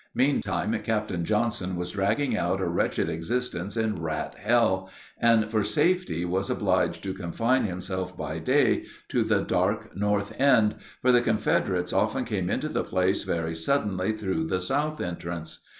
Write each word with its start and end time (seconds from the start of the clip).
Meantime 0.15 0.75
Captain 0.81 1.23
Johnson 1.23 1.75
was 1.75 1.91
dragging 1.91 2.35
out 2.35 2.59
a 2.59 2.65
wretched 2.65 3.07
existence 3.07 3.77
in 3.77 4.01
Rat 4.01 4.33
Hell, 4.39 4.89
and 5.19 5.51
for 5.51 5.63
safety 5.63 6.25
was 6.25 6.49
obliged 6.49 7.03
to 7.03 7.13
confine 7.13 7.65
himself 7.65 8.17
by 8.17 8.39
day 8.39 8.87
to 9.09 9.23
the 9.23 9.43
dark 9.43 9.95
north 9.95 10.33
end, 10.41 10.77
for 11.03 11.11
the 11.11 11.21
Confederates 11.21 11.93
often 11.93 12.25
came 12.25 12.49
into 12.49 12.67
the 12.67 12.83
place 12.83 13.21
very 13.21 13.53
suddenly 13.53 14.11
through 14.11 14.45
the 14.47 14.59
south 14.59 14.99
entrance. 14.99 15.59